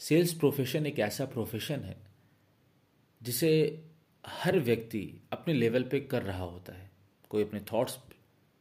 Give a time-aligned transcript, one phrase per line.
[0.00, 1.96] Sales profession एक ऐसा profession है,
[3.22, 3.50] जिसे
[4.24, 6.90] हर व्यक्ति अपने लेवल पे कर रहा होता है।
[7.30, 7.98] कोई अपने थॉट्स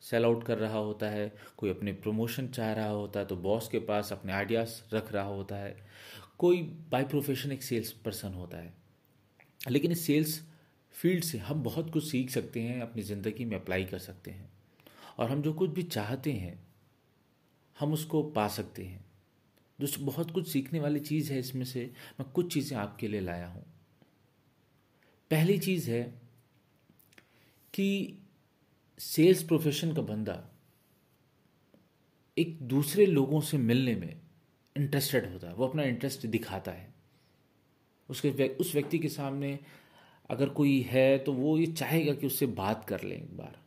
[0.02, 3.68] सेल आउट कर रहा होता है, कोई अपने प्रमोशन चाह रहा होता है तो बॉस
[3.68, 5.76] के पास अपने आइडियाज़ रख रहा होता है।
[6.38, 8.74] कोई बाय प्रोफेशन एक सेल्स पर्सन होता है।
[9.70, 10.42] लेकिन इस सेल्स
[10.94, 14.50] फ़ील्ड से हम बहुत कुछ सीख सकते हैं, अपनी ज़िंदगी में अप्लाई कर सकते हैं।
[15.18, 16.74] और हम जो कुछ भी चाहते हैं
[17.80, 19.05] हम उसको पा सकते हैं।
[19.79, 23.47] जो बहुत कुछ सीखने वाली चीज़ है इसमें से। मैं कुछ चीज़ें आपके लिए लाया
[23.47, 23.63] हूँ।
[25.31, 26.03] पहली चीज़ है
[27.73, 28.17] कि
[28.99, 30.52] सेल्स प्रोफेशन का बंदा
[32.38, 34.21] एक दूसरे लोगों से मिलने में
[34.75, 36.94] इंटरेस्टेड होता है। वो अपना इंटरेस्ट दिखाता है।
[38.09, 39.59] उसके उस व्यक्ति के सामने
[40.30, 43.64] अगर कोई है तो वो ये चाहेगा कि उससे बात कर लें एक बार।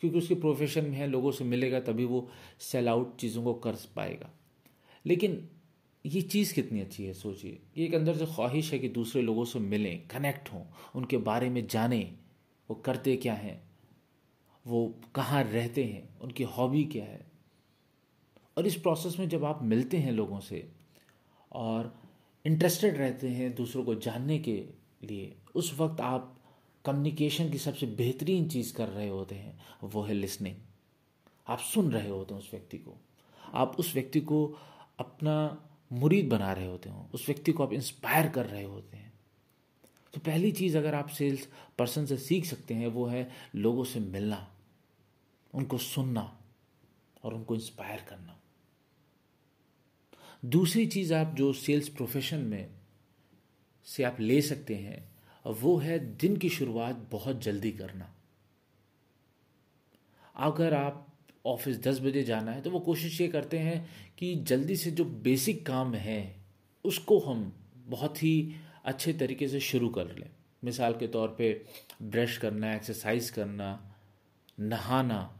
[0.00, 3.76] क्योंकि उसके प्रोफेशन में है, लोगों से मिलेगा, तभी वो सेल आउट चीज़ों को कर
[3.96, 4.30] पाएगा।
[5.06, 5.48] लेकिन
[6.06, 9.44] ये चीज़ कितनी अच्छी है, सोचिए। ये एक अंदर से ख्वाहिश है कि दूसरे लोगों
[9.44, 10.62] से मिलें कनेक्ट हों,
[10.94, 12.18] उनके बारे में जानें,
[12.70, 13.62] वो करते क्या हैं,
[14.66, 17.26] वो कहाँ रहते हैं, उनकी हॉबी क्या है।
[18.58, 20.68] और इस प्रोसेस में जब आप मिलते हैं लोगों से
[21.52, 22.02] और
[22.46, 24.64] इंटरेस्टेड रहते हैं दूसरों को जानने के
[25.04, 26.39] लिए, उस वक्त आप
[26.84, 30.56] कम्युनिकेशन की सबसे बेहतरीन चीज़ कर रहे होते हैं, वो है लिसनिंग
[31.48, 32.96] आप सुन रहे होते हैं उस व्यक्ति को।
[33.52, 34.58] आप उस व्यक्ति को
[34.98, 39.12] अपना मुरीद बना रहे होते हो। उस व्यक्ति को आप इंस्पायर कर रहे होते हैं।
[40.14, 44.00] तो पहली चीज़ अगर आप सेल्स पर्सन से सीख सकते हैं, वो है लोगों से
[44.00, 44.54] मिलना,
[45.54, 46.40] उनको सुनना
[47.22, 48.40] और उनको इंस्पायर करना।
[50.44, 52.70] दूसरी चीज़ आप जो सेल्स प्रोफेशन में
[53.84, 55.09] से आप ले सकते हैं
[55.44, 58.14] वो है दिन की शुरुआत बहुत जल्दी करना।
[60.36, 61.06] अगर आप
[61.44, 63.88] ऑफ़िस दस बजे जाना है तो वो कोशिश ये करते हैं
[64.18, 66.36] कि जल्दी से जो बेसिक काम है,
[66.84, 67.52] उसको हम
[67.88, 70.30] बहुत ही अच्छे तरीके से शुरू कर लें।
[70.62, 71.52] मिसाल के तौर पे
[72.02, 73.94] ब्रश करना, एक्सरसाइज करना,
[74.58, 75.36] नहाना,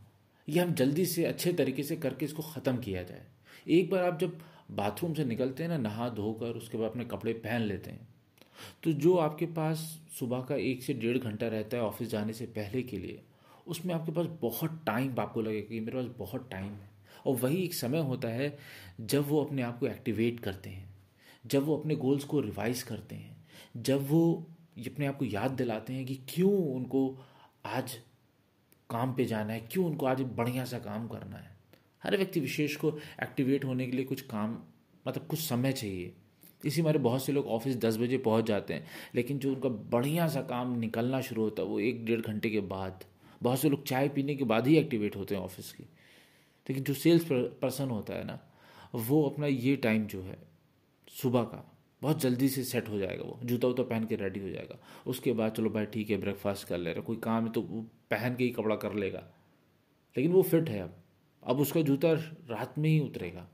[0.49, 3.27] ये हम जल्दी से अच्छे तरीके से करके इसको ख़त्म किया जाए।
[3.69, 4.39] एक बार आप जब
[4.73, 8.09] बाथरूम से निकलते हैं ना, नहा धोकर, उसके बाद अपने कपड़े पहन लेते हैं
[8.83, 9.79] तो जो आपके पास
[10.19, 13.23] सुबह का एक से डेढ़ घंटा रहता है ऑफ़िस जाने से पहले के लिए,
[13.67, 16.91] उसमें आपके पास बहुत टाइम आपको लगेगा कि मेरे पास बहुत टाइम है।
[17.27, 18.57] और वही एक समय होता है
[19.01, 20.89] जब वो अपने आप को एक्टिवेट करते हैं,
[21.47, 23.37] जब वो अपने गोल्स को रिवाइज करते हैं,
[23.77, 24.47] जब वो
[24.87, 27.19] अपने आप को याद दिलाते हैं कि क्यों उनको
[27.67, 27.99] आज
[28.91, 31.59] काम पे जाना है, क्यों उनको आज बढ़िया सा काम करना है।
[32.03, 32.91] हर व्यक्ति विशेष को
[33.23, 34.59] एक्टिवेट होने के लिए कुछ काम
[35.09, 36.13] मतलब कुछ समय चाहिए।
[36.65, 40.29] इसी मारे बहुत से लोग ऑफ़िस दस बजे पहुँच जाते हैं, लेकिन जो उनका बढ़िया
[40.29, 43.05] सा काम निकलना शुरू होता है, वो एक डेढ़ घंटे के बाद।
[43.43, 45.83] बहुत से लोग चाय पीने के बाद ही एक्टिवेट होते हैं ऑफ़िस की।
[46.69, 48.39] लेकिन जो सेल्स पर्सन होता है ना,
[48.95, 50.39] वो अपना ये टाइम जो है,
[51.09, 54.49] सुबह का, बहुत जल्दी से सेट हो जाएगा वो। जूता वूता पहन के रेडी हो
[54.51, 57.63] जाएगा। उसके बाद चलो भाई ठीक है ब्रेकफास्ट कर ले रहा कोई काम है तो
[57.63, 59.23] वो पहन के ही कपड़ा कर लेगा।
[60.17, 60.97] लेकिन वो फिट है अब।
[61.47, 62.13] अब उसका जूता
[62.51, 63.49] रात में ही उतरेगा।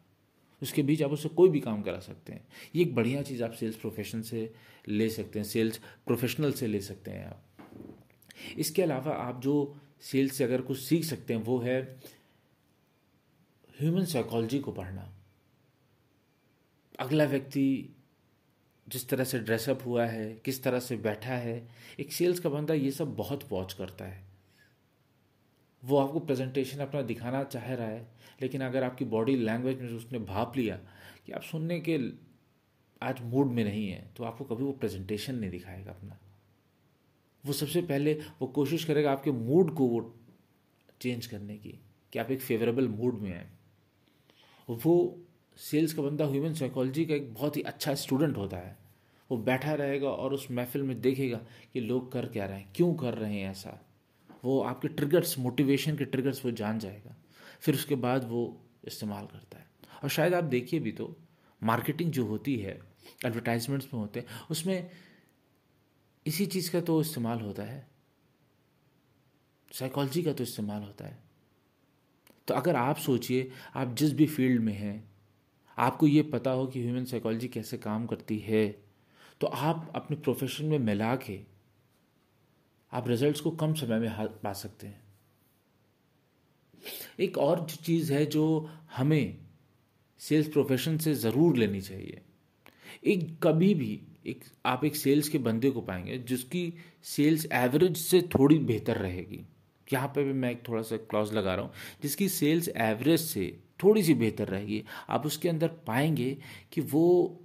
[0.63, 3.53] उसके बीच आप उससे कोई भी काम करा सकते हैं। ये एक बढ़िया चीज़ आप
[3.53, 4.55] सेल्स प्रोफेशन से
[4.89, 7.43] ले सकते हैं सेल्स प्रोफेशनल से ले सकते हैं आप।
[8.59, 12.01] इसके अलावा आप जो सेल्स से अगर कुछ सीख सकते हैं, वो है
[13.81, 15.13] ह्यूमन साइकोलॉजी को पढ़ना।
[16.99, 17.97] अगला व्यक्ति
[18.89, 21.69] जिस तरह से ड्रेसअप हुआ है, किस तरह से बैठा है,
[22.01, 24.26] एक सेल्स का बंदा ये सब बहुत वॉच करता है।
[25.83, 28.07] वो आपको प्रेजेंटेशन अपना दिखाना चाह रहा है,
[28.43, 30.77] लेकिन अगर आपकी बॉडी लैंग्वेज में उसने भाप लिया
[31.27, 31.99] कि आप सुनने के
[33.03, 36.19] आज मूड में नहीं है तो आपको कभी वो प्रेजेंटेशन नहीं दिखाएगा अपना।
[37.45, 40.01] वो सबसे पहले वो कोशिश करेगा आपके मूड को वो
[41.01, 41.79] चेंज करने की,
[42.13, 43.47] कि आप एक फेवरेबल मूड में आए
[44.69, 45.19] वो
[45.59, 48.77] सेल्स का बंदा ह्यूमन साइकोलॉजी का एक बहुत ही अच्छा स्टूडेंट होता है।
[49.31, 51.41] वो बैठा रहेगा और उस महफिल में देखेगा
[51.73, 53.79] कि लोग कर क्या रहे हैं, क्यों कर रहे हैं ऐसा।
[54.47, 57.17] वो आपके ट्रिगर्स मोटिवेशन के ट्रिगर्स वो जान जाएगा।
[57.61, 58.43] फिर उसके बाद वो
[58.85, 59.67] इस्तेमाल करता है।
[60.03, 61.17] और शायद आप देखिए भी तो
[61.63, 62.79] मार्केटिंग जो होती है
[63.27, 64.91] एडवर्टाइजमेंट्स में होते हैं, उसमें
[66.27, 67.87] इसी चीज़ का तो इस्तेमाल होता है।
[69.73, 71.19] साइकोलॉजी का तो इस्तेमाल होता है।
[72.49, 75.05] तो अगर आप सोचिए, आप जिस भी फ़ील्ड में हैं,
[75.79, 78.83] आपको ये पता हो कि ह्यूमन साइकोलॉजी कैसे काम करती है
[79.41, 81.56] तो आप अपने प्रोफेशन में मिला के
[82.93, 84.11] आप रिजल्ट्स को कम समय में
[84.43, 85.05] पा सकते हैं।
[87.21, 88.45] एक और चीज़ है जो
[88.97, 89.37] हमें
[90.21, 92.21] सेल्स प्रोफेशन से ज़रूर लेनी चाहिए।
[93.05, 96.73] एक कभी भी एक, आप एक सेल्स के बंदे को पाएँगे जिसकी
[97.05, 99.45] सेल्स एवरेज से थोड़ी बेहतर रहेगी।
[99.89, 101.73] यहाँ पे भी मैं एक थोड़ा सा क्लॉज लगा रहा हूँ।
[102.03, 106.37] जिसकी सेल्स एवरेज से थोड़ी सी बेहतर रहेगी, आप उसके अंदर पाएँगे
[106.73, 107.41] कि वो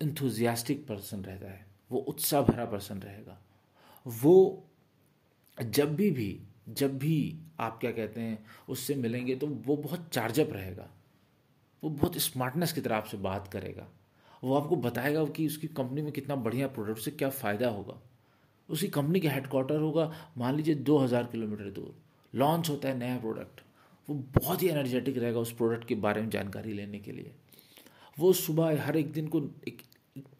[0.00, 3.40] इंथुजियास्टिक पर्सन रहता है, वो उत्साह भरा पर्सन रहेगा।
[4.06, 4.64] वो
[5.58, 10.52] जब भी भी, जब भी आप क्या कहते हैं, उससे मिलेंगे तो वो बहुत चार्जअप
[10.52, 10.88] रहेगा।
[11.82, 13.86] वो बहुत स्मार्टनेस की तरह आपसे बात करेगा।
[14.42, 18.00] वो आपको बताएगा कि उसकी कंपनी में कितना बढ़िया प्रोडक्ट से क्या फ़ायदा होगा।
[18.68, 21.94] उसी कंपनी का हेडक्वार्टर होगा, मान लीजिए दो हज़ार किलोमीटर दूर।
[22.34, 23.60] लॉन्च होता है नया प्रोडक्ट
[24.08, 27.30] वो बहुत ही एनर्जेटिक रहेगा उस प्रोडक्ट के बारे में जानकारी लेने के लिए।
[28.16, 29.82] वो सुबह हर एक दिन को एक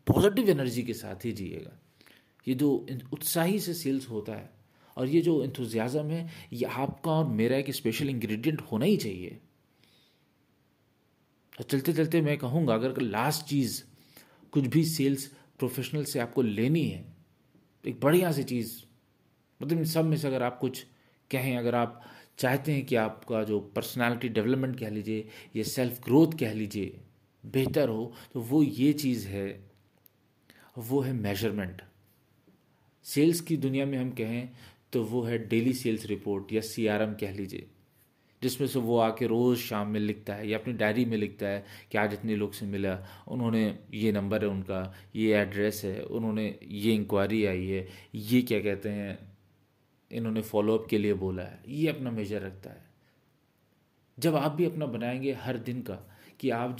[0.06, 1.78] पॉजिटिव एनर्जी के साथ ही जिएगा।
[2.46, 2.70] ये जो
[3.12, 4.50] उत्साही से सेल्स होता है
[4.96, 9.38] और ये जो इंथुजियाज़म है, ये आपका और मेरा एक स्पेशल इंग्रेडिएंट होना ही चाहिए।
[11.52, 13.82] और चलते चलते मैं कहूँगा, अगर लास्ट चीज़
[14.52, 15.26] कुछ भी सेल्स
[15.58, 17.04] प्रोफेशनल से आपको लेनी है,
[17.84, 18.74] एक बढ़िया सी चीज़
[19.60, 20.84] मतलब इन सब में से अगर आप कुछ
[21.30, 22.00] कहें, अगर आप
[22.38, 27.00] चाहते हैं कि आपका जो पर्सनालिटी डेवलपमेंट कह लीजिए, या सेल्फ ग्रोथ कह लीजिए,
[27.44, 29.48] बेहतर हो तो वो ये चीज़ है,
[30.78, 31.82] वो है मेज़रमेंट
[33.04, 34.48] सेल्स की दुनिया में हम कहें
[34.92, 37.66] तो वो है डेली सेल्स रिपोर्ट या सीआरएम कह लीजिए,
[38.42, 41.64] जिसमें से वो आके रोज़ शाम में लिखता है या अपनी डायरी में लिखता है
[41.92, 42.98] कि आज इतने लोग से मिला,
[43.28, 48.60] उन्होंने ये नंबर है उनका, ये एड्रेस है, उन्होंने ये इंक्वायरी आई है, ये क्या
[48.60, 49.18] कहते हैं,
[50.10, 52.84] इन्होंने फॉलोअप के लिए बोला है, ये अपना मेजर रखता है।
[54.18, 55.94] जब आप भी अपना बनाएँगे हर दिन का
[56.40, 56.78] कि आप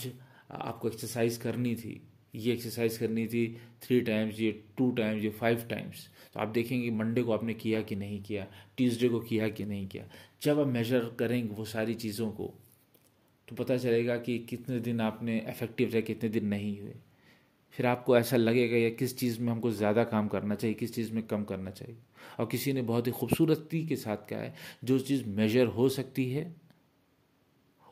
[0.50, 2.00] आपको एक्सरसाइज करनी थी
[2.34, 3.46] ये एक्सरसाइज करनी थी
[3.82, 7.82] थ्री टाइम्स ये टू टाइम्स ये फाइव टाइम्स तो आप देखेंगे मंडे को आपने किया
[7.82, 8.46] कि नहीं किया
[8.76, 10.04] ट्यूसडे को किया कि नहीं किया।
[10.42, 12.52] जब आप मेजर करेंगे वो सारी चीज़ों को
[13.48, 16.94] तो पता चलेगा कि कितने दिन आपने इफ़ेक्टिव रहे, कितने दिन नहीं हुए।
[17.74, 21.12] फिर आपको ऐसा लगेगा या किस चीज़ में हमको ज़्यादा काम करना चाहिए, किस चीज़
[21.12, 21.96] में कम करना चाहिए।
[22.40, 24.54] और किसी ने बहुत ही खूबसूरती के साथ कहा है,
[24.84, 26.54] जो चीज़ मेजर हो सकती है,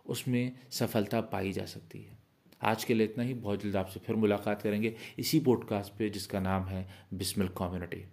[0.07, 2.22] उसमें सफलता पाई जा सकती है।
[2.63, 6.41] आज के लिए इतना ही। बहुत जल्द आपसे फिर मुलाकात करेंगे इसी पॉडकास्ट पे जिसका
[6.41, 8.05] नाम है बिस्मिल कम्युनिटी।